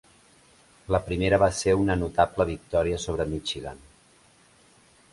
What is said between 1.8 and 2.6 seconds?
una notable